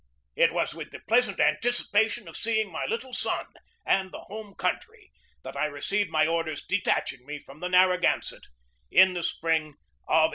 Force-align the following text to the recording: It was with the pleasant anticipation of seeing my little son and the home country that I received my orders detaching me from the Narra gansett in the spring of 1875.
It 0.35 0.51
was 0.51 0.73
with 0.73 0.89
the 0.89 0.99
pleasant 1.01 1.39
anticipation 1.39 2.27
of 2.27 2.35
seeing 2.35 2.71
my 2.71 2.87
little 2.87 3.13
son 3.13 3.45
and 3.85 4.11
the 4.11 4.21
home 4.21 4.55
country 4.55 5.11
that 5.43 5.55
I 5.55 5.65
received 5.67 6.09
my 6.09 6.25
orders 6.25 6.65
detaching 6.65 7.23
me 7.23 7.37
from 7.37 7.59
the 7.59 7.69
Narra 7.69 7.99
gansett 8.01 8.47
in 8.89 9.13
the 9.13 9.21
spring 9.21 9.75
of 10.07 10.29
1875. 10.29 10.29